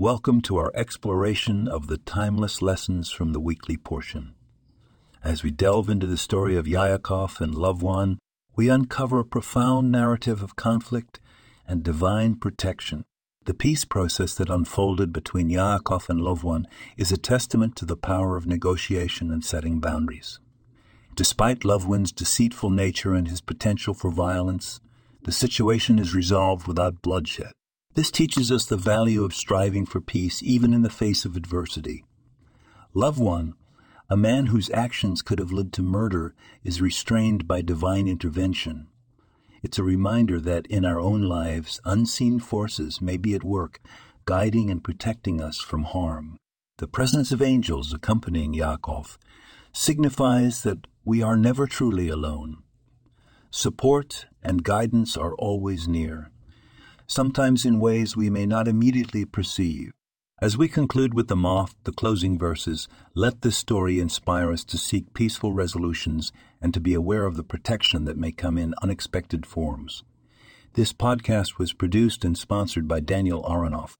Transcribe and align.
Welcome 0.00 0.40
to 0.42 0.56
our 0.56 0.72
exploration 0.74 1.68
of 1.68 1.86
the 1.86 1.98
timeless 1.98 2.62
lessons 2.62 3.10
from 3.10 3.34
the 3.34 3.38
weekly 3.38 3.76
portion. 3.76 4.32
As 5.22 5.42
we 5.42 5.50
delve 5.50 5.90
into 5.90 6.06
the 6.06 6.16
story 6.16 6.56
of 6.56 6.64
Yaakov 6.64 7.38
and 7.38 7.52
Lavan, 7.52 8.16
we 8.56 8.70
uncover 8.70 9.18
a 9.18 9.26
profound 9.26 9.92
narrative 9.92 10.42
of 10.42 10.56
conflict 10.56 11.20
and 11.68 11.82
divine 11.82 12.36
protection. 12.36 13.04
The 13.44 13.52
peace 13.52 13.84
process 13.84 14.34
that 14.36 14.48
unfolded 14.48 15.12
between 15.12 15.50
Yaakov 15.50 16.08
and 16.08 16.22
Lavan 16.22 16.64
is 16.96 17.12
a 17.12 17.18
testament 17.18 17.76
to 17.76 17.84
the 17.84 17.94
power 17.94 18.38
of 18.38 18.46
negotiation 18.46 19.30
and 19.30 19.44
setting 19.44 19.80
boundaries. 19.80 20.40
Despite 21.14 21.60
Lavan's 21.60 22.10
deceitful 22.10 22.70
nature 22.70 23.12
and 23.12 23.28
his 23.28 23.42
potential 23.42 23.92
for 23.92 24.10
violence, 24.10 24.80
the 25.24 25.30
situation 25.30 25.98
is 25.98 26.14
resolved 26.14 26.66
without 26.66 27.02
bloodshed. 27.02 27.52
This 27.94 28.12
teaches 28.12 28.52
us 28.52 28.66
the 28.66 28.76
value 28.76 29.24
of 29.24 29.34
striving 29.34 29.84
for 29.84 30.00
peace 30.00 30.42
even 30.44 30.72
in 30.72 30.82
the 30.82 30.90
face 30.90 31.24
of 31.24 31.36
adversity. 31.36 32.04
Lavan, 32.94 33.54
a 34.08 34.16
man 34.16 34.46
whose 34.46 34.70
actions 34.70 35.22
could 35.22 35.40
have 35.40 35.50
led 35.50 35.72
to 35.72 35.82
murder, 35.82 36.34
is 36.62 36.80
restrained 36.80 37.48
by 37.48 37.62
divine 37.62 38.06
intervention. 38.06 38.86
It's 39.62 39.78
a 39.78 39.82
reminder 39.82 40.40
that 40.40 40.66
in 40.68 40.84
our 40.84 41.00
own 41.00 41.22
lives, 41.22 41.80
unseen 41.84 42.38
forces 42.38 43.00
may 43.00 43.16
be 43.16 43.34
at 43.34 43.44
work, 43.44 43.80
guiding 44.24 44.70
and 44.70 44.84
protecting 44.84 45.40
us 45.40 45.58
from 45.58 45.82
harm. 45.82 46.36
The 46.78 46.86
presence 46.86 47.32
of 47.32 47.42
angels 47.42 47.92
accompanying 47.92 48.54
Yaakov 48.54 49.18
signifies 49.72 50.62
that 50.62 50.86
we 51.04 51.22
are 51.22 51.36
never 51.36 51.66
truly 51.66 52.08
alone. 52.08 52.62
Support 53.50 54.26
and 54.44 54.62
guidance 54.62 55.16
are 55.16 55.34
always 55.34 55.88
near 55.88 56.30
sometimes 57.10 57.64
in 57.64 57.80
ways 57.80 58.16
we 58.16 58.30
may 58.30 58.46
not 58.46 58.68
immediately 58.68 59.24
perceive. 59.24 59.90
As 60.40 60.56
we 60.56 60.68
conclude 60.68 61.12
with 61.12 61.26
the 61.26 61.34
moth, 61.34 61.74
the 61.82 61.90
closing 61.92 62.38
verses, 62.38 62.86
let 63.16 63.42
this 63.42 63.56
story 63.56 63.98
inspire 63.98 64.52
us 64.52 64.62
to 64.66 64.78
seek 64.78 65.12
peaceful 65.12 65.52
resolutions 65.52 66.30
and 66.62 66.72
to 66.72 66.78
be 66.78 66.94
aware 66.94 67.26
of 67.26 67.36
the 67.36 67.42
protection 67.42 68.04
that 68.04 68.16
may 68.16 68.30
come 68.30 68.56
in 68.56 68.76
unexpected 68.80 69.44
forms. 69.44 70.04
This 70.74 70.92
podcast 70.92 71.58
was 71.58 71.72
produced 71.72 72.24
and 72.24 72.38
sponsored 72.38 72.86
by 72.86 73.00
Daniel 73.00 73.42
Aronoff. 73.42 73.94